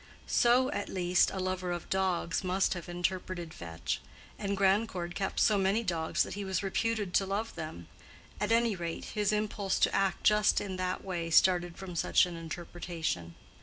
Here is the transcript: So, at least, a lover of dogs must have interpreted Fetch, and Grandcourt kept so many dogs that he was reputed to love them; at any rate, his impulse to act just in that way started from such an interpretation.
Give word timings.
So, 0.25 0.71
at 0.71 0.89
least, 0.89 1.29
a 1.29 1.37
lover 1.39 1.71
of 1.71 1.87
dogs 1.91 2.43
must 2.43 2.73
have 2.73 2.89
interpreted 2.89 3.53
Fetch, 3.53 4.01
and 4.39 4.57
Grandcourt 4.57 5.13
kept 5.13 5.39
so 5.39 5.59
many 5.59 5.83
dogs 5.83 6.23
that 6.23 6.33
he 6.33 6.43
was 6.43 6.63
reputed 6.63 7.13
to 7.13 7.25
love 7.27 7.53
them; 7.53 7.87
at 8.39 8.51
any 8.51 8.75
rate, 8.75 9.05
his 9.13 9.31
impulse 9.31 9.77
to 9.81 9.93
act 9.93 10.23
just 10.23 10.59
in 10.59 10.77
that 10.77 11.03
way 11.05 11.29
started 11.29 11.77
from 11.77 11.95
such 11.95 12.25
an 12.25 12.35
interpretation. 12.35 13.35